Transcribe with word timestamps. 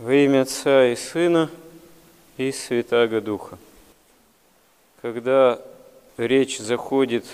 Во 0.00 0.14
имя 0.14 0.42
Отца 0.42 0.86
и 0.86 0.96
Сына 0.96 1.50
и 2.38 2.52
Святаго 2.52 3.20
Духа. 3.20 3.58
Когда 5.02 5.60
речь 6.16 6.58
заходит, 6.58 7.26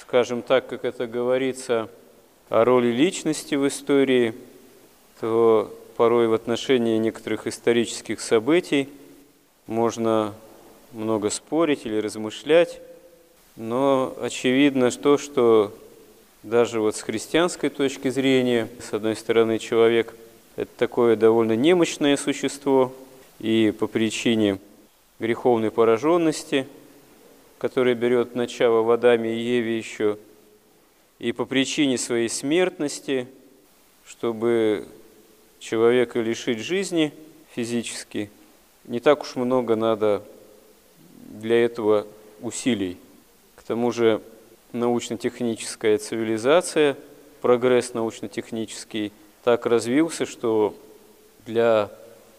скажем 0.00 0.40
так, 0.40 0.66
как 0.66 0.86
это 0.86 1.06
говорится, 1.06 1.90
о 2.48 2.64
роли 2.64 2.86
личности 2.86 3.54
в 3.54 3.68
истории, 3.68 4.32
то 5.20 5.70
порой 5.98 6.26
в 6.28 6.32
отношении 6.32 6.96
некоторых 6.96 7.46
исторических 7.46 8.22
событий 8.22 8.88
можно 9.66 10.32
много 10.92 11.28
спорить 11.28 11.84
или 11.84 11.98
размышлять, 11.98 12.80
но 13.56 14.16
очевидно 14.22 14.90
то, 14.90 15.18
что 15.18 15.70
даже 16.42 16.80
вот 16.80 16.96
с 16.96 17.02
христианской 17.02 17.68
точки 17.68 18.08
зрения, 18.08 18.70
с 18.80 18.94
одной 18.94 19.16
стороны, 19.16 19.58
человек– 19.58 20.14
это 20.56 20.70
такое 20.78 21.16
довольно 21.16 21.54
немощное 21.54 22.16
существо, 22.16 22.92
и 23.38 23.72
по 23.78 23.86
причине 23.86 24.58
греховной 25.18 25.70
пораженности, 25.70 26.66
которая 27.58 27.94
берет 27.94 28.34
начало 28.34 28.80
в 28.80 28.90
Адаме 28.90 29.34
и 29.34 29.38
Еве 29.38 29.76
еще, 29.76 30.18
и 31.18 31.32
по 31.32 31.44
причине 31.44 31.98
своей 31.98 32.30
смертности, 32.30 33.28
чтобы 34.06 34.86
человека 35.58 36.20
лишить 36.20 36.58
жизни 36.58 37.12
физически, 37.54 38.30
не 38.84 39.00
так 39.00 39.22
уж 39.22 39.36
много 39.36 39.76
надо 39.76 40.22
для 41.28 41.62
этого 41.62 42.06
усилий. 42.40 42.98
К 43.56 43.62
тому 43.62 43.92
же 43.92 44.22
научно-техническая 44.72 45.98
цивилизация, 45.98 46.96
прогресс 47.42 47.92
научно-технический– 47.92 49.12
так 49.46 49.64
развился, 49.64 50.26
что 50.26 50.74
для 51.46 51.88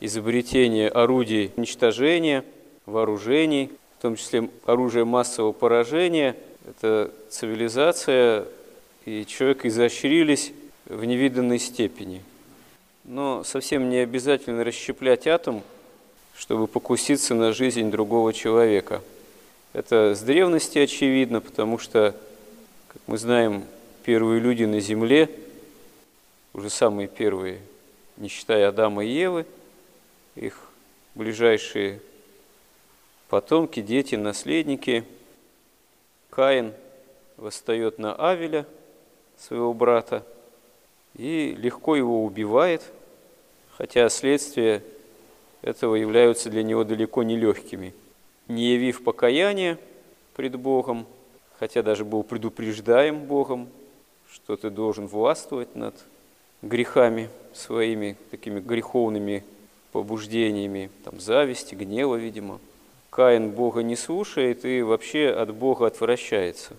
изобретения 0.01 0.89
орудий 0.89 1.53
уничтожения, 1.55 2.43
вооружений, 2.85 3.71
в 3.97 4.01
том 4.01 4.17
числе 4.17 4.49
оружия 4.65 5.05
массового 5.05 5.53
поражения, 5.53 6.35
эта 6.67 7.09
цивилизация 7.29 8.43
и 9.05 9.25
человек 9.25 9.65
изощрились 9.65 10.51
в 10.85 11.05
невиданной 11.05 11.59
степени. 11.59 12.23
Но 13.05 13.45
совсем 13.45 13.89
не 13.89 13.99
обязательно 13.99 14.65
расщеплять 14.65 15.27
атом, 15.27 15.63
чтобы 16.35 16.67
покуситься 16.67 17.35
на 17.35 17.53
жизнь 17.53 17.89
другого 17.89 18.33
человека. 18.33 19.01
Это 19.71 20.13
с 20.13 20.19
древности 20.19 20.79
очевидно, 20.79 21.39
потому 21.39 21.77
что, 21.77 22.13
как 22.89 23.01
мы 23.07 23.17
знаем, 23.17 23.63
первые 24.03 24.41
люди 24.41 24.65
на 24.65 24.81
Земле– 24.81 25.29
уже 26.57 26.71
самые 26.71 27.07
первые, 27.07 27.61
не 28.17 28.29
считая 28.29 28.69
Адама 28.69 29.05
и 29.05 29.09
Евы, 29.09 29.45
их 30.35 30.59
ближайшие 31.13 32.01
потомки, 33.29 33.79
дети, 33.79 34.15
наследники. 34.15 35.05
Каин 36.31 36.73
восстает 37.37 37.99
на 37.99 38.15
Авеля, 38.15 38.65
своего 39.37 39.71
брата, 39.71 40.25
и 41.15 41.55
легко 41.55 41.95
его 41.95 42.25
убивает, 42.25 42.81
хотя 43.77 44.09
следствия 44.09 44.83
этого 45.61 45.93
являются 45.93 46.49
для 46.49 46.63
него 46.63 46.83
далеко 46.83 47.21
не 47.21 47.37
легкими. 47.37 47.93
Не 48.47 48.73
явив 48.73 49.03
покаяния 49.03 49.77
пред 50.35 50.55
Богом, 50.55 51.05
хотя 51.59 51.83
даже 51.83 52.03
был 52.03 52.23
предупреждаем 52.23 53.25
Богом, 53.25 53.69
что 54.31 54.55
ты 54.57 54.71
должен 54.71 55.05
властвовать 55.05 55.75
над 55.75 55.93
грехами 56.61 57.29
своими, 57.53 58.17
такими 58.31 58.59
греховными 58.59 59.43
побуждениями, 59.91 60.89
там, 61.03 61.19
зависти, 61.19 61.75
гнева, 61.75 62.15
видимо. 62.15 62.59
Каин 63.09 63.51
Бога 63.51 63.81
не 63.81 63.95
слушает 63.95 64.65
и 64.65 64.81
вообще 64.81 65.29
от 65.29 65.53
Бога 65.53 65.87
отвращается. 65.87 66.73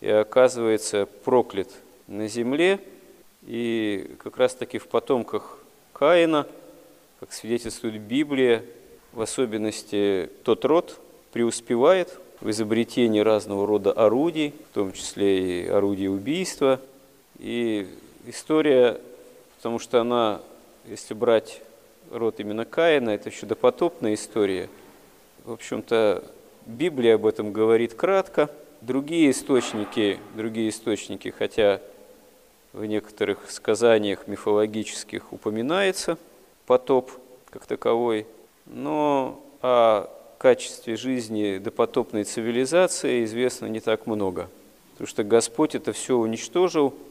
И 0.00 0.08
оказывается 0.08 1.06
проклят 1.24 1.68
на 2.06 2.28
земле, 2.28 2.78
и 3.46 4.10
как 4.22 4.36
раз-таки 4.36 4.78
в 4.78 4.86
потомках 4.86 5.58
Каина, 5.92 6.46
как 7.18 7.32
свидетельствует 7.32 8.00
Библия, 8.00 8.64
в 9.12 9.20
особенности 9.20 10.30
тот 10.44 10.64
род 10.64 11.00
преуспевает 11.32 12.18
в 12.40 12.48
изобретении 12.50 13.20
разного 13.20 13.66
рода 13.66 13.92
орудий, 13.92 14.54
в 14.70 14.74
том 14.74 14.92
числе 14.92 15.64
и 15.64 15.66
орудий 15.66 16.08
убийства. 16.08 16.80
И 17.38 17.86
история 18.26 19.00
потому 19.60 19.78
что 19.78 20.00
она, 20.00 20.40
если 20.86 21.12
брать 21.12 21.60
род 22.10 22.40
именно 22.40 22.64
Каина, 22.64 23.10
это 23.10 23.28
еще 23.28 23.44
допотопная 23.44 24.14
история. 24.14 24.70
В 25.44 25.52
общем-то, 25.52 26.24
Библия 26.64 27.16
об 27.16 27.26
этом 27.26 27.52
говорит 27.52 27.92
кратко. 27.92 28.48
Другие 28.80 29.30
источники, 29.30 30.18
другие 30.34 30.70
источники, 30.70 31.28
хотя 31.28 31.82
в 32.72 32.86
некоторых 32.86 33.50
сказаниях 33.50 34.26
мифологических 34.26 35.30
упоминается 35.30 36.16
потоп 36.64 37.10
как 37.50 37.66
таковой, 37.66 38.26
но 38.64 39.44
о 39.60 40.08
качестве 40.38 40.96
жизни 40.96 41.58
допотопной 41.58 42.24
цивилизации 42.24 43.24
известно 43.24 43.66
не 43.66 43.80
так 43.80 44.06
много. 44.06 44.48
Потому 44.92 45.06
что 45.06 45.22
Господь 45.22 45.74
это 45.74 45.92
все 45.92 46.16
уничтожил– 46.16 46.94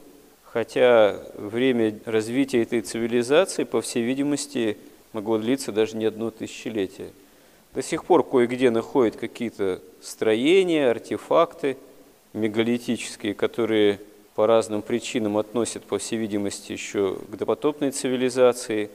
хотя 0.52 1.16
время 1.34 1.98
развития 2.04 2.62
этой 2.62 2.80
цивилизации, 2.80 3.64
по 3.64 3.80
всей 3.80 4.02
видимости, 4.02 4.76
могло 5.12 5.38
длиться 5.38 5.72
даже 5.72 5.96
не 5.96 6.04
одно 6.04 6.30
тысячелетие. 6.30 7.10
До 7.72 7.82
сих 7.82 8.04
пор 8.04 8.28
кое-где 8.28 8.70
находят 8.70 9.16
какие-то 9.16 9.80
строения, 10.02 10.90
артефакты 10.90 11.76
мегалитические, 12.32 13.34
которые 13.34 14.00
по 14.34 14.46
разным 14.46 14.82
причинам 14.82 15.36
относят, 15.36 15.84
по 15.84 15.98
всей 15.98 16.16
видимости, 16.18 16.72
еще 16.72 17.16
к 17.30 17.36
допотопной 17.36 17.92
цивилизации. 17.92 18.90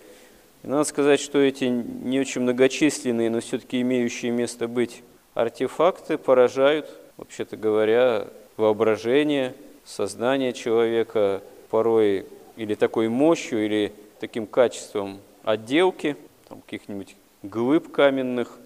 И 0.64 0.68
надо 0.68 0.84
сказать, 0.84 1.20
что 1.22 1.40
эти 1.40 1.66
не 1.66 2.20
очень 2.20 2.42
многочисленные, 2.42 3.30
но 3.30 3.40
все-таки 3.40 3.82
имеющие 3.82 4.32
место 4.32 4.68
быть 4.68 5.04
артефакты 5.34 6.18
поражают, 6.18 6.90
вообще-то 7.16 7.56
говоря, 7.56 8.28
воображение– 8.58 9.54
сознание 9.86 10.52
человека 10.52 11.42
порой 11.70 12.26
или 12.58 12.76
такой 12.76 13.08
мощью, 13.08 13.66
или 13.66 13.94
таким 14.20 14.48
качеством 14.48 15.20
отделки, 15.44 16.18
каких-нибудь 16.50 17.16
глыб 17.44 17.92
каменных, 17.92 18.58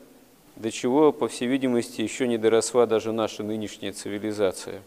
до 0.56 0.72
чего, 0.72 1.12
по 1.12 1.28
всей 1.28 1.47
видимости, 1.47 2.02
еще 2.02 2.28
не 2.28 2.38
доросла 2.38 2.85
даже 2.85 3.12
наша 3.12 3.44
нынешняя 3.44 3.94
цивилизация. 3.94 4.81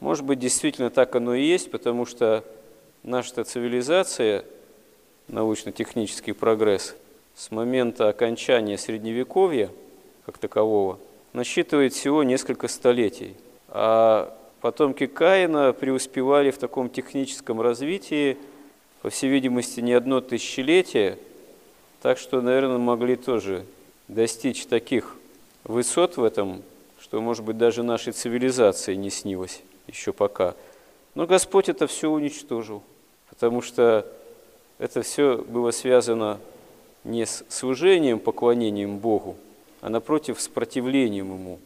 Может 0.00 0.24
быть, 0.24 0.38
действительно 0.38 0.90
так 0.90 1.16
оно 1.16 1.34
и 1.34 1.42
есть, 1.42 1.70
потому 1.70 2.04
что 2.04 2.44
наша 3.02 3.44
цивилизация, 3.44 4.44
научно-технический 5.28 6.32
прогресс, 6.32 6.94
с 7.34 7.50
момента 7.50 8.08
окончания 8.08 8.78
Средневековья, 8.78 9.70
как 10.24 10.38
такового, 10.38 10.98
насчитывает 11.32 11.94
всего 11.94 12.22
несколько 12.22 12.68
столетий. 12.68 13.36
А 13.68 14.35
потомки 14.60 15.06
Каина 15.06 15.72
преуспевали 15.72 16.50
в 16.50 16.58
таком 16.58 16.88
техническом 16.88 17.60
развитии, 17.60 18.36
по 19.02 19.10
всей 19.10 19.30
видимости, 19.30 19.80
не 19.80 19.92
одно 19.92 20.20
тысячелетие, 20.20 21.18
так 22.02 22.18
что, 22.18 22.40
наверное, 22.40 22.78
могли 22.78 23.16
тоже 23.16 23.64
достичь 24.08 24.66
таких 24.66 25.16
высот 25.64 26.16
в 26.16 26.24
этом, 26.24 26.62
что, 26.98 27.20
может 27.20 27.44
быть, 27.44 27.58
даже 27.58 27.82
нашей 27.82 28.12
цивилизации 28.12 28.94
не 28.94 29.10
снилось 29.10 29.62
еще 29.86 30.12
пока. 30.12 30.54
Но 31.14 31.26
Господь 31.26 31.68
это 31.68 31.86
все 31.86 32.10
уничтожил, 32.10 32.82
потому 33.28 33.62
что 33.62 34.06
это 34.78 35.02
все 35.02 35.38
было 35.38 35.70
связано 35.70 36.38
не 37.04 37.24
с 37.24 37.44
служением, 37.48 38.18
поклонением 38.18 38.98
Богу, 38.98 39.36
а 39.80 39.88
напротив, 39.88 40.40
с 40.40 40.48
противлением 40.48 41.32
Ему. 41.32 41.58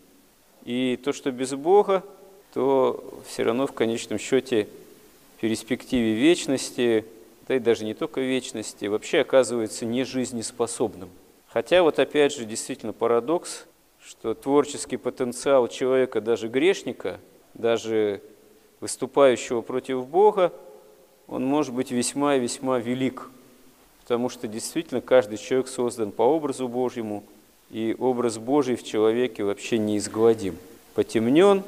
И 0.65 0.99
то, 1.03 1.13
что 1.13 1.31
без 1.31 1.55
Бога– 1.55 2.05
то 2.53 3.23
все 3.27 3.43
равно 3.43 3.67
в 3.67 3.73
конечном 3.73 4.19
счете 4.19 4.69
в 5.37 5.41
перспективе 5.41 6.15
вечности, 6.15 7.05
да 7.49 7.57
и 7.57 7.59
даже 7.59 7.85
не 7.85 7.95
только 7.95 8.21
вечности, 8.21 8.87
вообще 8.87 9.21
оказывается 9.21 9.87
не 9.87 10.05
жизнеспособным. 10.05 11.09
Хотя 11.49 11.83
вот 11.83 11.99
опять 11.99 12.35
же 12.35 12.45
действительно 12.45 12.93
парадокс, 12.93 13.67
что 14.05 14.35
творческий 14.35 14.97
потенциал 14.97 15.69
человека, 15.69 16.21
даже 16.21 16.49
грешника, 16.49 17.21
даже 17.55 18.23
выступающего 18.81 19.61
против 19.61 20.07
Бога, 20.07 20.53
он 21.27 21.45
может 21.45 21.75
быть 21.75 21.91
весьма 21.91 22.37
и 22.37 22.41
весьма 22.41 22.79
велик, 22.79 23.31
потому 24.03 24.29
что 24.29 24.49
действительно 24.49 25.01
каждый 25.01 25.39
человек 25.39 25.69
создан 25.69 26.13
по 26.13 26.23
образу 26.23 26.67
Божьему, 26.69 27.25
и 27.71 27.95
образ 27.99 28.39
Божий 28.39 28.75
в 28.75 28.83
человеке 28.83 29.45
вообще 29.45 29.79
неизгладим. 29.79 30.57
Потемнен, 30.95 31.63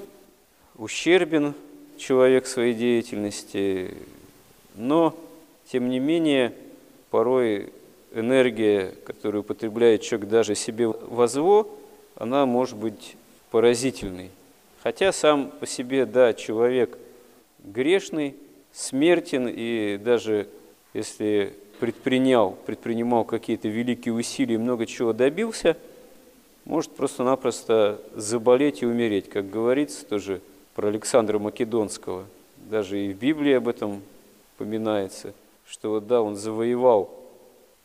ущербен 0.77 1.55
человек 1.97 2.47
своей 2.47 2.75
деятельности, 2.75 3.95
но, 4.75 5.15
тем 5.67 5.89
не 5.89 5.99
менее, 5.99 6.53
порой 7.11 7.73
энергия, 8.15 8.95
которую 9.05 9.43
употребляет 9.43 10.03
человек 10.03 10.29
даже 10.29 10.55
себе 10.55 10.89
во 10.89 11.27
зло, 11.29 11.69
она 12.17 12.47
может 12.47 12.77
быть 12.77 13.17
поразительной. 13.51 14.31
Хотя 14.83 15.13
сам 15.13 15.51
по 15.61 15.67
себе, 15.67 16.07
да, 16.07 16.35
человек 16.35 16.99
грешный, 17.63 18.35
смертен, 18.73 19.49
и 19.49 19.99
даже 20.03 20.49
если 20.95 21.55
предпринял, 21.79 22.57
предпринимал 22.67 23.25
какие-то 23.25 23.69
великие 23.69 24.15
усилия 24.15 24.59
много 24.59 24.87
чего 24.87 25.13
добился, 25.13 25.77
может 26.65 26.93
просто-напросто 26.93 28.01
заболеть 28.15 28.83
и 28.83 28.87
умереть, 28.87 29.29
как 29.29 29.51
говорится 29.51 30.05
тоже 30.07 30.41
про 30.75 30.89
Александра 30.89 31.39
Македонского. 31.39 32.25
Даже 32.57 32.99
и 32.99 33.13
в 33.13 33.19
Библии 33.19 33.53
об 33.53 33.69
этом 33.69 34.03
упоминается, 34.55 35.35
что 35.67 35.91
вот 35.91 36.07
да, 36.07 36.23
он 36.23 36.37
завоевал 36.37 37.11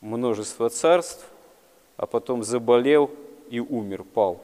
множество 0.01 0.69
царств, 0.69 1.27
а 1.97 2.05
потом 2.05 2.43
заболел 2.43 3.09
и 3.49 3.59
умер, 3.59 4.03
пал. 4.03 4.41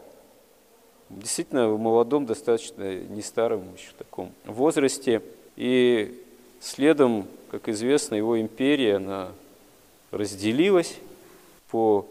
Действительно, 1.10 1.70
в 1.70 1.80
молодом, 1.80 2.26
достаточно 2.26 2.96
не 2.96 3.22
старом 3.22 3.64
еще 3.76 3.92
таком 3.98 4.32
возрасте. 4.46 5.22
И 5.56 6.24
следом, 6.60 7.28
как 7.52 7.70
известно, 7.70 8.16
его 8.16 8.40
империя, 8.42 8.96
она 8.96 9.32
разделилась 10.12 10.98
по 11.70 12.08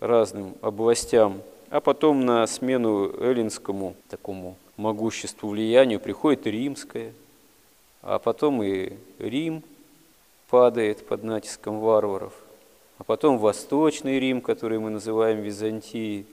разным 0.00 0.54
областям, 0.60 1.40
а 1.70 1.80
потом 1.80 2.24
на 2.24 2.44
смену 2.46 3.12
эллинскому 3.20 3.94
такому 4.08 4.56
могуществу, 4.76 5.50
влиянию 5.50 6.00
приходит 6.00 6.46
римское, 6.46 7.12
а 8.02 8.18
потом 8.18 8.62
и 8.62 8.94
Рим 9.18 9.62
падает 10.48 11.06
под 11.06 11.22
натиском 11.22 11.80
варваров, 11.80 12.34
а 12.98 13.04
потом 13.04 13.38
Восточный 13.38 14.18
Рим, 14.18 14.40
который 14.40 14.78
мы 14.78 14.90
называем 14.90 15.40
Византией, 15.40 16.26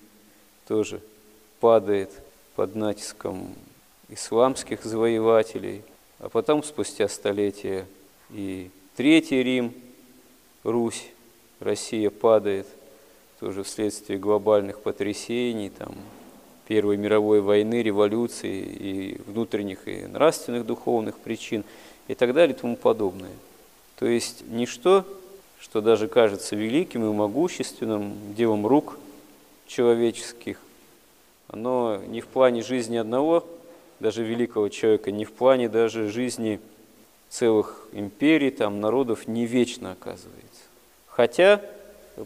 тоже 0.68 1.02
падает 1.60 2.12
под 2.56 2.76
натиском 2.76 3.54
исламских 4.10 4.84
завоевателей, 4.84 5.84
а 6.20 6.30
потом 6.30 6.64
спустя 6.64 7.08
столетия 7.08 7.86
и 8.32 8.70
Третий 8.96 9.42
Рим, 9.42 9.74
Русь, 10.64 11.08
Россия 11.62 12.10
падает 12.10 12.68
тоже 13.40 13.64
вследствие 13.64 14.20
глобальных 14.20 14.82
потрясений, 14.82 15.70
там, 15.70 15.96
Первой 16.70 16.98
мировой 16.98 17.42
войны, 17.42 17.82
революции 17.82 18.60
и 18.62 19.22
внутренних 19.26 19.88
и 19.88 20.06
нравственных 20.06 20.68
духовных 20.68 21.18
причин 21.18 21.64
и 22.08 22.14
так 22.14 22.32
далее 22.32 22.56
и 22.56 22.60
тому 22.60 22.76
подобное. 22.76 23.32
То 23.98 24.06
есть 24.06 24.44
ничто, 24.48 25.04
что 25.60 25.82
даже 25.82 26.08
кажется 26.08 26.56
великим 26.56 27.10
и 27.10 27.12
могущественным 27.12 28.14
делом 28.36 28.68
рук 28.68 29.00
человеческих, 29.66 30.62
оно 31.48 32.00
не 32.06 32.22
в 32.22 32.28
плане 32.28 32.62
жизни 32.62 32.98
одного, 32.98 33.48
даже 34.00 34.24
великого 34.24 34.70
человека, 34.70 35.10
не 35.10 35.26
в 35.26 35.32
плане 35.32 35.70
даже 35.70 36.12
жизни 36.12 36.60
целых 37.30 37.88
империй, 37.94 38.52
там, 38.52 38.80
народов 38.80 39.28
не 39.28 39.48
вечно 39.48 39.94
оказывается. 39.94 40.62
Хотя 41.08 41.64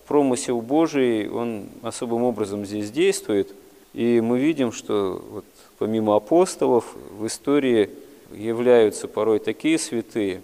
промысел 0.06 0.60
Божий, 0.60 1.30
он 1.30 1.70
особым 1.82 2.24
образом 2.24 2.66
здесь 2.66 2.92
действует– 2.92 3.56
и 3.94 4.22
мы 4.22 4.40
видим, 4.40 4.72
что 4.72 5.24
вот 5.30 5.46
помимо 5.78 6.16
апостолов 6.16 6.96
в 7.12 7.26
истории 7.28 7.90
являются 8.32 9.08
порой 9.08 9.40
такие 9.40 9.78
святые, 9.78 10.42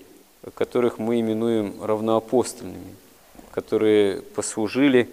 которых 0.54 1.00
мы 1.00 1.20
именуем 1.20 1.84
равноапостольными, 1.84 2.96
которые 3.52 4.22
послужили 4.22 5.10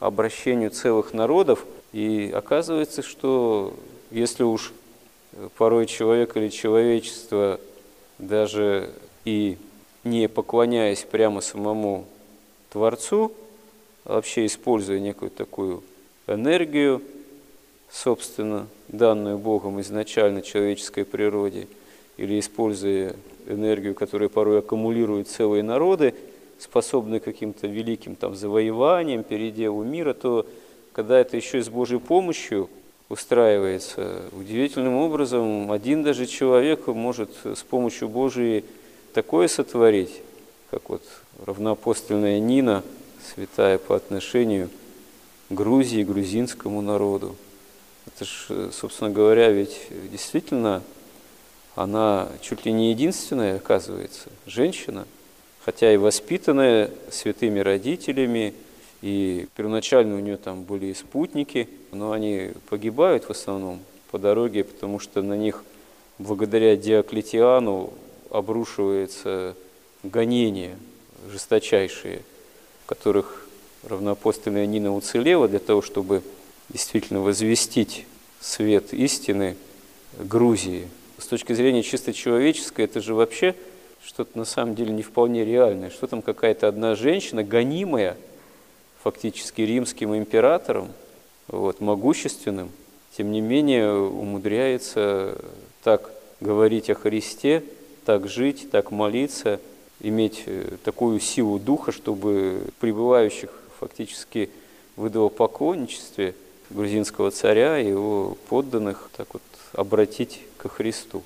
обращению 0.00 0.70
целых 0.70 1.14
народов. 1.14 1.64
И 1.92 2.30
оказывается, 2.34 3.02
что 3.02 3.72
если 4.10 4.42
уж 4.42 4.72
порой 5.56 5.86
человек 5.86 6.36
или 6.36 6.48
человечество 6.48 7.60
даже 8.18 8.90
и 9.24 9.58
не 10.04 10.28
поклоняясь 10.28 11.02
прямо 11.02 11.40
самому 11.40 12.06
Творцу, 12.70 13.32
вообще 14.04 14.46
используя 14.46 15.00
некую 15.00 15.30
такую 15.30 15.82
энергию, 16.26 17.02
собственно, 17.96 18.66
данную 18.88 19.38
Богом 19.38 19.80
изначально 19.80 20.42
человеческой 20.42 21.04
природе, 21.04 21.66
или 22.18 22.38
используя 22.38 23.16
энергию, 23.46 23.94
которую 23.94 24.28
порой 24.28 24.58
аккумулируют 24.58 25.28
целые 25.28 25.62
народы, 25.62 26.14
способны 26.58 27.20
каким-то 27.20 27.66
великим 27.66 28.14
там, 28.14 28.34
завоеванием, 28.34 29.22
переделу 29.22 29.82
мира, 29.82 30.12
то 30.14 30.46
когда 30.92 31.18
это 31.18 31.36
еще 31.36 31.58
и 31.58 31.62
с 31.62 31.68
Божьей 31.68 31.98
помощью 31.98 32.68
устраивается, 33.08 34.22
удивительным 34.32 34.96
образом 34.96 35.70
один 35.70 36.02
даже 36.02 36.26
человек 36.26 36.86
может 36.88 37.30
с 37.44 37.62
помощью 37.62 38.08
Божией 38.08 38.64
такое 39.14 39.48
сотворить, 39.48 40.22
как 40.70 40.88
вот 40.88 41.02
равноапостольная 41.44 42.40
Нина, 42.40 42.82
святая 43.34 43.78
по 43.78 43.96
отношению 43.96 44.70
к 45.48 45.54
Грузии, 45.54 46.02
грузинскому 46.02 46.80
народу. 46.82 47.36
Это 48.06 48.24
же, 48.24 48.72
собственно 48.72 49.10
говоря, 49.10 49.50
ведь 49.50 49.78
действительно 50.10 50.82
она 51.74 52.28
чуть 52.40 52.64
ли 52.64 52.72
не 52.72 52.90
единственная, 52.90 53.56
оказывается, 53.56 54.30
женщина, 54.46 55.06
хотя 55.64 55.92
и 55.92 55.96
воспитанная 55.96 56.90
святыми 57.10 57.60
родителями, 57.60 58.54
и 59.02 59.46
первоначально 59.54 60.16
у 60.16 60.20
нее 60.20 60.36
там 60.36 60.62
были 60.62 60.86
и 60.86 60.94
спутники, 60.94 61.68
но 61.92 62.12
они 62.12 62.52
погибают 62.70 63.24
в 63.24 63.30
основном 63.30 63.80
по 64.10 64.18
дороге, 64.18 64.64
потому 64.64 64.98
что 64.98 65.20
на 65.22 65.34
них 65.34 65.62
благодаря 66.18 66.76
Диоклетиану 66.76 67.92
обрушивается 68.30 69.54
гонения 70.02 70.76
жесточайшие, 71.30 72.22
в 72.84 72.86
которых 72.86 73.46
равноапостольная 73.84 74.66
Нина 74.66 74.94
уцелела 74.94 75.48
для 75.48 75.58
того, 75.58 75.82
чтобы 75.82 76.22
действительно 76.68 77.20
возвестить 77.20 78.06
свет 78.40 78.92
истины 78.92 79.56
Грузии. 80.18 80.88
С 81.18 81.26
точки 81.26 81.52
зрения 81.52 81.82
чисто 81.82 82.12
человеческой, 82.12 82.84
это 82.84 83.00
же 83.00 83.14
вообще 83.14 83.54
что-то 84.04 84.38
на 84.38 84.44
самом 84.44 84.74
деле 84.74 84.92
не 84.92 85.02
вполне 85.02 85.44
реальное. 85.44 85.90
Что 85.90 86.06
там 86.06 86.22
какая-то 86.22 86.68
одна 86.68 86.94
женщина, 86.94 87.42
гонимая 87.42 88.16
фактически 89.02 89.62
римским 89.62 90.16
императором, 90.16 90.88
вот, 91.48 91.80
могущественным, 91.80 92.70
тем 93.16 93.30
не 93.30 93.40
менее 93.40 93.92
умудряется 93.92 95.38
так 95.82 96.10
говорить 96.40 96.90
о 96.90 96.94
Христе, 96.94 97.62
так 98.04 98.28
жить, 98.28 98.70
так 98.70 98.90
молиться, 98.90 99.60
иметь 100.00 100.42
э, 100.46 100.76
такую 100.84 101.18
силу 101.20 101.58
духа, 101.58 101.92
чтобы 101.92 102.62
пребывающих 102.80 103.50
фактически 103.78 104.50
в 104.96 105.08
идолопоклонничестве– 105.08 106.34
грузинского 106.70 107.30
царя 107.30 107.78
и 107.78 107.88
его 107.88 108.36
подданных 108.48 109.10
так 109.16 109.28
вот 109.32 109.42
обратить 109.72 110.40
ко 110.58 110.68
Христу. 110.68 111.22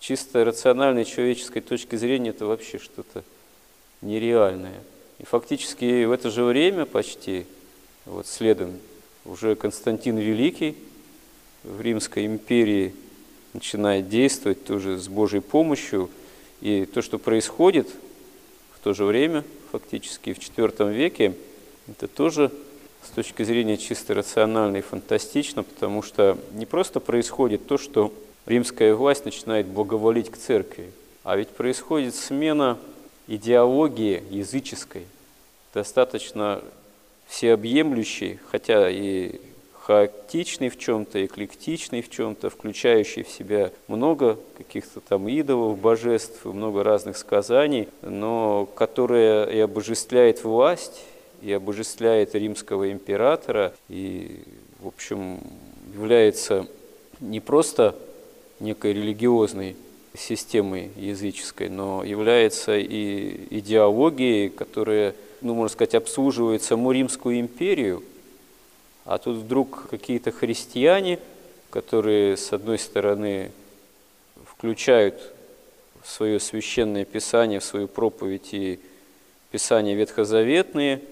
Чисто 0.00 0.44
рациональной 0.44 1.04
человеческой 1.04 1.60
точки 1.60 1.96
зрения 1.96 2.30
это 2.30 2.46
вообще 2.46 2.78
что-то 2.78 3.24
нереальное. 4.02 4.82
И 5.18 5.24
фактически 5.24 6.04
в 6.04 6.12
это 6.12 6.30
же 6.30 6.44
время 6.44 6.84
почти, 6.84 7.46
вот 8.04 8.26
следом, 8.26 8.78
уже 9.24 9.54
Константин 9.54 10.18
Великий 10.18 10.76
в 11.62 11.80
Римской 11.80 12.26
империи 12.26 12.94
начинает 13.54 14.08
действовать 14.08 14.64
тоже 14.64 14.98
с 14.98 15.08
Божьей 15.08 15.40
помощью. 15.40 16.10
И 16.60 16.84
то, 16.84 17.00
что 17.02 17.18
происходит 17.18 17.88
в 18.74 18.84
то 18.84 18.92
же 18.92 19.04
время, 19.04 19.44
фактически 19.70 20.32
в 20.34 20.38
IV 20.38 20.92
веке, 20.92 21.34
это 21.88 22.08
тоже 22.08 22.50
с 23.06 23.10
точки 23.10 23.42
зрения 23.42 23.76
чисто 23.76 24.14
рациональной 24.14 24.80
фантастично, 24.80 25.62
потому 25.62 26.02
что 26.02 26.38
не 26.52 26.66
просто 26.66 27.00
происходит 27.00 27.66
то, 27.66 27.78
что 27.78 28.12
римская 28.46 28.94
власть 28.94 29.24
начинает 29.24 29.66
благоволить 29.66 30.30
к 30.30 30.36
церкви, 30.36 30.90
а 31.22 31.36
ведь 31.36 31.48
происходит 31.48 32.14
смена 32.14 32.78
идеологии 33.26 34.22
языческой, 34.30 35.06
достаточно 35.72 36.62
всеобъемлющей, 37.26 38.38
хотя 38.50 38.88
и 38.90 39.40
хаотичный 39.84 40.70
в 40.70 40.78
чем-то, 40.78 41.24
эклектичный 41.24 42.00
в 42.00 42.10
чем-то, 42.10 42.48
включающий 42.48 43.22
в 43.22 43.28
себя 43.28 43.70
много 43.86 44.38
каких-то 44.56 45.00
там 45.00 45.28
идолов, 45.28 45.78
божеств, 45.78 46.44
много 46.46 46.82
разных 46.82 47.18
сказаний, 47.18 47.88
но 48.00 48.66
которая 48.74 49.44
и 49.44 49.58
обожествляет 49.58 50.42
власть, 50.42 51.02
и 51.44 51.52
обожествляет 51.52 52.34
римского 52.34 52.90
императора, 52.90 53.74
и, 53.90 54.42
в 54.80 54.88
общем, 54.88 55.40
является 55.92 56.66
не 57.20 57.40
просто 57.40 57.94
некой 58.60 58.94
религиозной 58.94 59.76
системой 60.16 60.90
языческой, 60.96 61.68
но 61.68 62.02
является 62.02 62.78
и 62.78 63.46
идеологией, 63.50 64.48
которая 64.48 65.14
ну, 65.42 65.52
можно 65.52 65.74
сказать, 65.74 65.94
обслуживает 65.94 66.62
саму 66.62 66.90
Римскую 66.90 67.38
империю, 67.38 68.02
а 69.04 69.18
тут 69.18 69.36
вдруг 69.36 69.88
какие-то 69.90 70.32
христиане, 70.32 71.18
которые, 71.68 72.38
с 72.38 72.54
одной 72.54 72.78
стороны, 72.78 73.50
включают 74.46 75.20
в 76.02 76.10
свое 76.10 76.40
священное 76.40 77.04
писание, 77.04 77.60
в 77.60 77.64
свою 77.64 77.86
проповедь 77.86 78.54
и 78.54 78.80
писания 79.50 79.94
ветхозаветные, 79.94 81.02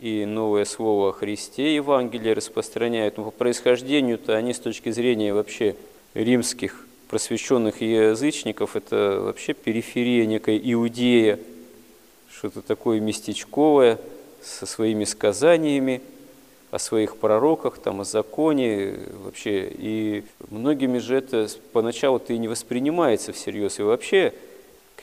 и 0.00 0.24
новое 0.24 0.64
слово 0.64 1.10
о 1.10 1.12
Христе 1.12 1.74
Евангелие 1.74 2.34
распространяют. 2.34 3.16
Но 3.16 3.24
по 3.24 3.30
происхождению-то 3.30 4.36
они 4.36 4.52
с 4.52 4.58
точки 4.58 4.90
зрения 4.90 5.32
вообще 5.32 5.76
римских 6.14 6.86
просвещенных 7.08 7.80
язычников, 7.82 8.76
это 8.76 9.20
вообще 9.20 9.54
периферия, 9.54 10.26
некая 10.26 10.58
иудея, 10.58 11.38
что-то 12.30 12.62
такое 12.62 13.00
местечковое, 13.00 13.98
со 14.42 14.66
своими 14.66 15.04
сказаниями 15.04 16.02
о 16.70 16.78
своих 16.78 17.16
пророках, 17.16 17.78
там, 17.78 18.00
о 18.00 18.04
законе 18.04 18.94
вообще. 19.24 19.68
И 19.72 20.24
многими 20.50 20.98
же 20.98 21.16
это 21.16 21.48
поначалу-то 21.72 22.32
и 22.32 22.38
не 22.38 22.48
воспринимается 22.48 23.32
всерьез. 23.32 23.78
И 23.78 23.82
вообще 23.82 24.34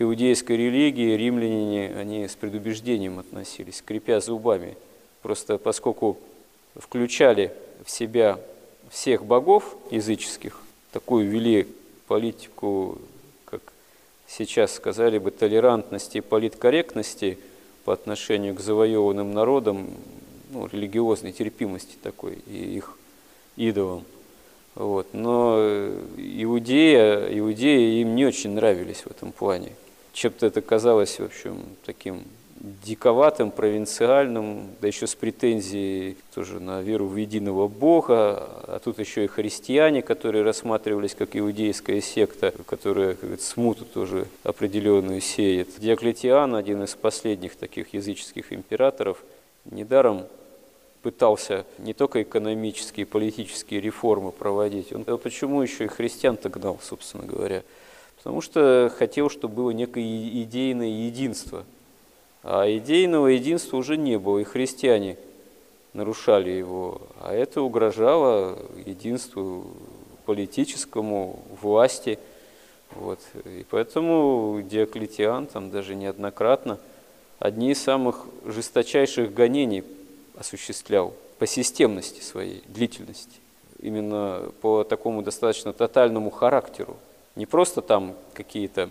иудейской 0.03 0.57
религии 0.57 1.15
римляне, 1.15 1.93
они 1.95 2.27
с 2.27 2.35
предубеждением 2.35 3.19
относились, 3.19 3.77
скрипя 3.77 4.19
зубами. 4.19 4.77
Просто 5.21 5.57
поскольку 5.57 6.17
включали 6.75 7.51
в 7.83 7.89
себя 7.89 8.39
всех 8.89 9.25
богов 9.25 9.75
языческих, 9.89 10.59
такую 10.91 11.29
вели 11.29 11.67
политику, 12.07 12.99
как 13.45 13.61
сейчас 14.27 14.73
сказали 14.73 15.17
бы, 15.17 15.31
толерантности 15.31 16.17
и 16.17 16.21
политкорректности 16.21 17.37
по 17.85 17.93
отношению 17.93 18.55
к 18.55 18.59
завоеванным 18.59 19.33
народам, 19.33 19.89
ну, 20.51 20.67
религиозной 20.67 21.31
терпимости 21.31 21.95
такой 22.01 22.37
и 22.47 22.77
их 22.77 22.97
идолам. 23.55 24.03
Вот. 24.75 25.07
Но 25.13 25.57
иудея, 26.17 27.27
иудеи 27.37 28.01
им 28.01 28.15
не 28.15 28.25
очень 28.25 28.51
нравились 28.51 29.01
в 29.01 29.07
этом 29.07 29.31
плане. 29.31 29.73
Чем-то 30.13 30.45
это 30.45 30.61
казалось, 30.61 31.19
в 31.19 31.25
общем, 31.25 31.63
таким 31.85 32.23
диковатым, 32.85 33.51
провинциальным, 33.51 34.69
да 34.79 34.87
еще 34.87 35.05
с 35.05 35.15
претензией 35.15 36.15
тоже 36.33 36.61
на 36.61 36.81
веру 36.81 37.07
в 37.07 37.17
единого 37.17 37.67
Бога, 37.67 38.47
а 38.67 38.79
тут 38.81 38.99
еще 38.99 39.25
и 39.25 39.27
христиане, 39.27 40.01
которые 40.01 40.43
рассматривались 40.43 41.13
как 41.13 41.35
иудейская 41.35 41.99
секта, 41.99 42.53
которая 42.65 43.15
как 43.15 43.21
говорится, 43.21 43.51
смуту 43.51 43.85
тоже 43.85 44.27
определенную 44.43 45.19
сеет. 45.19 45.77
Диоклетиан, 45.77 46.55
один 46.55 46.83
из 46.83 46.95
последних 46.95 47.55
таких 47.57 47.93
языческих 47.93 48.53
императоров, 48.53 49.23
недаром 49.65 50.25
пытался 51.01 51.65
не 51.79 51.93
только 51.93 52.21
экономические, 52.21 53.05
политические 53.05 53.81
реформы 53.81 54.31
проводить, 54.31 54.93
он 54.93 55.03
почему 55.17 55.61
еще 55.61 55.85
и 55.85 55.87
христиан-то 55.87 56.47
гнал, 56.49 56.79
собственно 56.81 57.25
говоря? 57.25 57.63
Потому 58.23 58.41
что 58.41 58.91
хотел, 58.97 59.29
чтобы 59.29 59.55
было 59.55 59.69
некое 59.71 60.03
идейное 60.43 60.87
единство– 60.87 61.65
а 62.43 62.69
идейного 62.69 63.27
единства 63.27 63.77
уже 63.77 63.95
не 63.95 64.19
было, 64.19 64.39
и 64.39 64.43
христиане 64.43 65.17
нарушали 65.93 66.49
его. 66.49 67.01
А 67.21 67.33
это 67.33 67.61
угрожало 67.61 68.59
единству 68.85 69.65
политическому, 70.25 71.41
власти. 71.61 72.19
Вот. 72.91 73.19
И 73.45 73.65
поэтому 73.69 74.61
Диоклетиан 74.61 75.47
там 75.47 75.71
даже 75.71 75.95
неоднократно 75.95 76.79
одни 77.39 77.71
из 77.71 77.81
самых 77.81 78.25
жесточайших 78.45 79.33
гонений 79.33 79.85
осуществлял 80.35 81.13
по 81.39 81.47
системности 81.47 82.21
своей, 82.21 82.61
длительности. 82.67 83.39
Именно 83.79 84.51
по 84.61 84.83
такому 84.83 85.21
достаточно 85.21 85.71
тотальному 85.71 86.29
характеру. 86.29 86.97
Не 87.35 87.45
просто 87.45 87.81
там 87.81 88.15
какие-то 88.33 88.89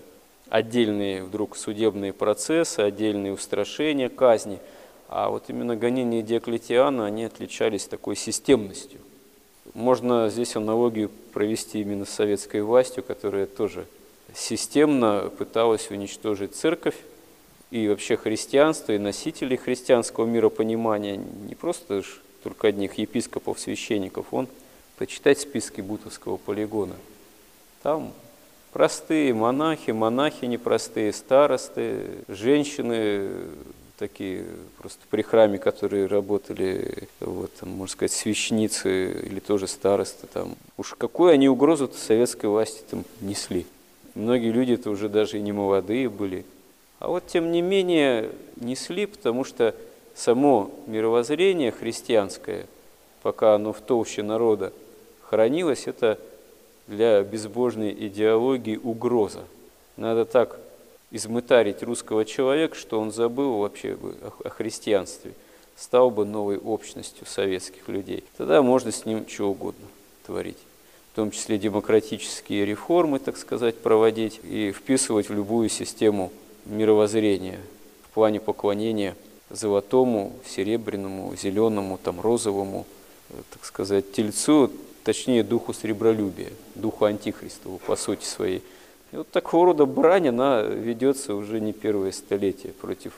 отдельные 0.48 1.22
вдруг 1.22 1.56
судебные 1.56 2.12
процессы, 2.12 2.80
отдельные 2.80 3.32
устрашения, 3.32 4.08
казни. 4.08 4.58
А 5.08 5.30
вот 5.30 5.44
именно 5.48 5.76
гонения 5.76 6.22
Диоклетиана, 6.22 7.06
они 7.06 7.24
отличались 7.24 7.86
такой 7.86 8.16
системностью. 8.16 9.00
Можно 9.74 10.28
здесь 10.28 10.56
аналогию 10.56 11.10
провести 11.32 11.80
именно 11.80 12.04
с 12.04 12.10
советской 12.10 12.62
властью, 12.62 13.04
которая 13.04 13.46
тоже 13.46 13.86
системно 14.34 15.30
пыталась 15.38 15.90
уничтожить 15.90 16.54
церковь 16.54 16.96
и 17.70 17.88
вообще 17.88 18.16
христианство, 18.16 18.92
и 18.92 18.98
носителей 18.98 19.56
христианского 19.56 20.26
миропонимания, 20.26 21.16
не 21.16 21.54
просто 21.54 22.02
только 22.42 22.68
одних 22.68 22.94
епископов, 22.98 23.58
священников, 23.58 24.26
он 24.32 24.48
почитать 24.98 25.40
списки 25.40 25.80
Бутовского 25.80 26.36
полигона. 26.36 26.96
Там 27.82 28.12
Простые 28.72 29.34
монахи, 29.34 29.90
монахи 29.90 30.46
непростые, 30.46 31.12
старосты, 31.12 32.06
женщины 32.28 33.28
такие 33.98 34.46
просто 34.78 35.00
при 35.10 35.20
храме, 35.20 35.58
которые 35.58 36.06
работали, 36.06 37.06
вот, 37.20 37.52
там, 37.54 37.68
можно 37.68 37.92
сказать, 37.92 38.12
священницы 38.12 39.12
или 39.12 39.40
тоже 39.40 39.68
старосты. 39.68 40.26
Там. 40.26 40.56
Уж 40.78 40.94
какую 40.96 41.32
они 41.32 41.50
угрозу 41.50 41.90
советской 41.94 42.46
власти 42.46 42.82
там 42.90 43.04
несли. 43.20 43.66
Многие 44.14 44.50
люди 44.50 44.72
это 44.72 44.88
уже 44.90 45.10
даже 45.10 45.38
и 45.38 45.42
не 45.42 45.52
молодые 45.52 46.08
были. 46.08 46.44
А 46.98 47.08
вот 47.08 47.26
тем 47.26 47.52
не 47.52 47.60
менее 47.60 48.30
несли, 48.56 49.04
потому 49.04 49.44
что 49.44 49.74
само 50.14 50.70
мировоззрение 50.86 51.72
христианское, 51.72 52.66
пока 53.22 53.54
оно 53.54 53.74
в 53.74 53.80
толще 53.80 54.22
народа 54.22 54.72
хранилось, 55.28 55.86
это 55.86 56.18
для 56.86 57.22
безбожной 57.22 57.92
идеологии 57.92 58.76
угроза. 58.76 59.44
Надо 59.96 60.24
так 60.24 60.58
измытарить 61.10 61.82
русского 61.82 62.24
человека, 62.24 62.74
что 62.74 63.00
он 63.00 63.12
забыл 63.12 63.58
вообще 63.58 63.96
о 64.44 64.48
христианстве, 64.48 65.32
стал 65.76 66.10
бы 66.10 66.24
новой 66.24 66.58
общностью 66.58 67.26
советских 67.26 67.88
людей. 67.88 68.24
Тогда 68.36 68.62
можно 68.62 68.90
с 68.90 69.04
ним 69.04 69.26
что 69.28 69.50
угодно 69.50 69.86
творить 70.26 70.58
в 71.12 71.16
том 71.16 71.30
числе 71.30 71.58
демократические 71.58 72.64
реформы, 72.64 73.18
так 73.18 73.36
сказать, 73.36 73.76
проводить 73.76 74.40
и 74.44 74.72
вписывать 74.72 75.28
в 75.28 75.34
любую 75.34 75.68
систему 75.68 76.32
мировоззрения 76.64 77.60
в 78.04 78.14
плане 78.14 78.40
поклонения 78.40 79.14
золотому, 79.50 80.32
серебряному, 80.46 81.36
зеленому, 81.36 81.98
там, 82.02 82.18
розовому, 82.18 82.86
э, 83.28 83.34
так 83.50 83.66
сказать, 83.66 84.10
тельцу, 84.12 84.70
точнее 85.04 85.42
духу 85.42 85.72
сребролюбия, 85.72 86.50
духу 86.74 87.04
антихристову 87.04 87.78
по 87.78 87.96
сути 87.96 88.24
своей. 88.24 88.62
И 89.12 89.16
вот 89.16 89.30
такого 89.30 89.66
рода 89.66 89.84
брань, 89.84 90.28
она 90.28 90.62
ведется 90.62 91.34
уже 91.34 91.60
не 91.60 91.72
первое 91.72 92.12
столетие 92.12 92.72
против 92.72 93.12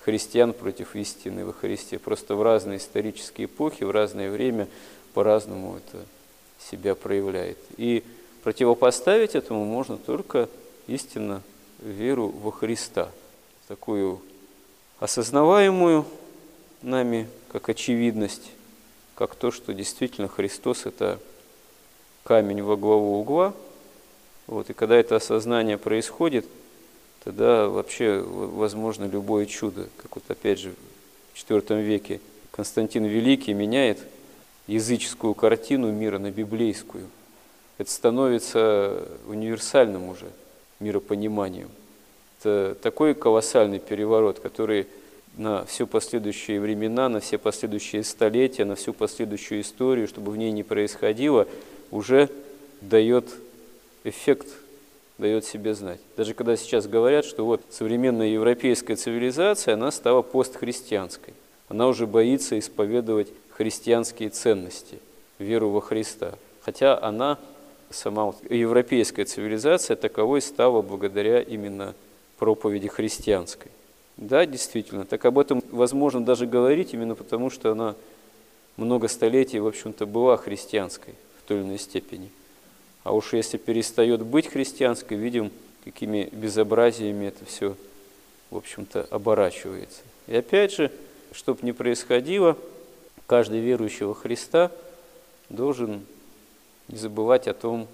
христиан, 0.00 0.52
против 0.52 0.96
истины 0.96 1.44
во 1.44 1.52
Христе. 1.52 1.98
Просто 1.98 2.34
в 2.34 2.42
разные 2.42 2.78
исторические 2.78 3.46
эпохи, 3.46 3.84
в 3.84 3.90
разное 3.90 4.30
время 4.30 4.68
по-разному 5.14 5.76
это 5.76 6.04
себя 6.70 6.94
проявляет. 6.94 7.58
И 7.76 8.04
противопоставить 8.42 9.34
этому 9.34 9.64
можно 9.64 9.96
только 9.96 10.48
истинно 10.86 11.42
веру 11.78 12.28
во 12.28 12.52
Христа, 12.52 13.10
такую 13.68 14.20
осознаваемую 14.98 16.04
нами 16.82 17.28
как 17.50 17.68
очевидность, 17.68 18.50
как 19.20 19.34
то, 19.34 19.50
что 19.50 19.74
действительно 19.74 20.28
Христос– 20.28 20.82
это 20.86 21.18
камень 22.24 22.62
во 22.62 22.78
главу 22.78 23.20
угла. 23.20 23.52
Вот, 24.46 24.70
и 24.70 24.72
когда 24.72 24.96
это 24.96 25.16
осознание 25.16 25.76
происходит, 25.76 26.46
тогда 27.22 27.68
вообще 27.68 28.24
возможно 28.24 29.04
любое 29.04 29.44
чудо. 29.44 29.88
Как 29.98 30.14
вот 30.14 30.24
опять 30.28 30.58
же 30.58 30.72
в 31.34 31.36
IV 31.36 31.82
веке 31.82 32.18
Константин 32.50 33.04
Великий 33.04 33.52
меняет 33.52 33.98
языческую 34.66 35.34
картину 35.34 35.92
мира 35.92 36.18
на 36.18 36.30
библейскую. 36.30 37.06
Это 37.76 37.90
становится 37.90 39.06
универсальным 39.26 40.08
уже 40.08 40.30
миропониманием. 40.78 41.68
Это 42.38 42.74
такой 42.80 43.12
колоссальный 43.12 43.80
переворот, 43.80 44.40
который 44.40 44.86
на 45.40 45.64
все 45.64 45.86
последующие 45.86 46.60
времена, 46.60 47.08
на 47.08 47.20
все 47.20 47.38
последующие 47.38 48.04
столетия, 48.04 48.66
на 48.66 48.74
всю 48.74 48.92
последующую 48.92 49.62
историю, 49.62 50.06
чтобы 50.06 50.32
в 50.32 50.36
ней 50.36 50.52
не 50.52 50.62
происходило, 50.62 51.48
уже 51.90 52.28
дает 52.82 53.24
эффект, 54.04 54.48
дает 55.16 55.46
себе 55.46 55.74
знать. 55.74 55.98
Даже 56.18 56.34
когда 56.34 56.56
сейчас 56.56 56.86
говорят, 56.86 57.24
что 57.24 57.46
вот 57.46 57.62
современная 57.70 58.28
европейская 58.28 58.96
цивилизация, 58.96 59.74
она 59.74 59.90
стала 59.90 60.20
постхристианской. 60.20 61.32
Она 61.70 61.88
уже 61.88 62.06
боится 62.06 62.58
исповедовать 62.58 63.28
христианские 63.48 64.28
ценности, 64.28 64.98
веру 65.38 65.70
во 65.70 65.80
Христа. 65.80 66.34
Хотя 66.60 67.02
она, 67.02 67.38
сама 67.88 68.34
европейская 68.50 69.24
цивилизация, 69.24 69.96
таковой 69.96 70.42
стала 70.42 70.82
благодаря 70.82 71.40
именно 71.40 71.94
проповеди 72.36 72.88
христианской 72.88 73.70
Да, 74.20 74.44
действительно. 74.44 75.06
Так 75.06 75.24
об 75.24 75.38
этом 75.38 75.64
возможно 75.70 76.22
даже 76.22 76.46
говорить, 76.46 76.92
именно 76.92 77.14
потому 77.14 77.48
что 77.48 77.72
она 77.72 77.96
много 78.76 79.08
столетий, 79.08 79.58
в 79.58 79.66
общем-то, 79.66 80.04
была 80.04 80.36
христианской 80.36 81.14
в 81.38 81.48
той 81.48 81.58
или 81.58 81.64
иной 81.64 81.78
степени. 81.78 82.30
А 83.02 83.14
уж 83.14 83.32
если 83.32 83.56
перестает 83.56 84.22
быть 84.22 84.46
христианской, 84.46 85.16
видим, 85.16 85.50
какими 85.84 86.28
безобразиями 86.32 87.26
это 87.26 87.46
все, 87.46 87.74
в 88.50 88.58
общем-то, 88.58 89.08
оборачивается. 89.10 90.02
И 90.26 90.36
опять 90.36 90.74
же, 90.74 90.92
чтобы 91.32 91.60
не 91.62 91.72
происходило, 91.72 92.58
каждый 93.26 93.60
верующий 93.60 94.04
во 94.04 94.14
Христа 94.14 94.70
должен 95.48 96.04
не 96.88 96.98
забывать 96.98 97.48
о 97.48 97.54
том, 97.54 97.88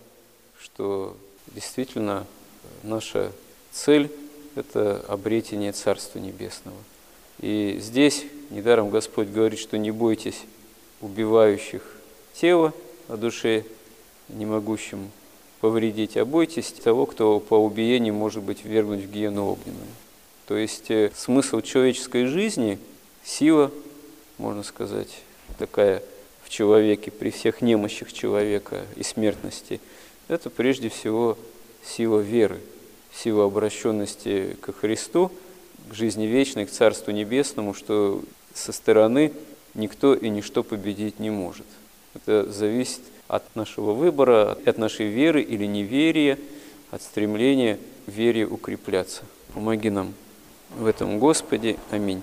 что 0.59 1.17
действительно 1.55 2.27
наша 2.83 3.31
цель– 3.71 4.11
это 4.57 5.05
обретение 5.07 5.73
Царства 5.73 6.19
Небесного. 6.19 6.77
И 7.41 7.77
здесь 7.81 8.25
недаром 8.51 8.91
Господь 8.91 9.29
говорит, 9.29 9.59
что 9.59 9.79
не 9.79 9.91
бойтесь 9.91 10.41
убивающих 11.01 11.83
тело, 12.35 12.73
а 13.09 13.17
душе 13.17 13.65
не 14.29 14.47
могущим 14.47 15.11
повредить, 15.61 16.17
а 16.17 16.25
бойтесь 16.25 16.73
того, 16.73 17.07
кто 17.07 17.39
по 17.39 17.55
убиению 17.55 18.15
может 18.15 18.43
быть 18.43 18.65
ввергнут 18.65 19.01
в 19.01 19.11
гиену 19.11 19.47
огненную. 19.47 19.87
То 20.47 20.57
есть 20.57 20.91
э, 20.91 21.11
смысл 21.15 21.61
человеческой 21.61 22.27
жизни, 22.27 22.79
сила, 23.25 23.71
можно 24.39 24.63
сказать, 24.63 25.19
такая 25.59 26.03
в 26.45 26.49
человеке, 26.49 27.11
при 27.11 27.31
всех 27.31 27.61
немощах 27.61 28.13
человека 28.13 28.85
и 28.97 29.03
смертности, 29.03 29.81
это 30.29 30.49
прежде 30.49 30.89
всего 30.89 31.37
сила 31.85 32.21
веры, 32.21 32.61
сила 33.17 33.47
обращенности 33.47 34.57
к 34.61 34.73
Христу, 34.73 35.31
к 35.91 35.95
жизни 35.95 36.27
вечной, 36.27 36.67
к 36.67 36.71
Царству 36.71 37.13
Небесному, 37.13 37.75
что 37.75 38.23
со 38.55 38.73
стороны 38.73 39.33
никто 39.75 40.15
и 40.15 40.29
ничто 40.29 40.63
победить 40.63 41.21
не 41.21 41.31
может. 41.31 41.67
Это 42.15 42.51
зависит 42.51 43.01
от 43.29 43.43
нашего 43.57 43.93
выбора, 43.93 44.57
от 44.65 44.79
нашей 44.79 45.09
веры 45.09 45.43
или 45.43 45.67
неверия, 45.67 46.39
от 46.91 47.03
стремления 47.03 47.79
вере 48.07 48.47
укрепляться. 48.47 49.23
Помоги 49.55 49.91
нам 49.91 50.15
в 50.77 50.87
этом, 50.87 51.19
Господи. 51.19 51.77
Аминь. 51.91 52.23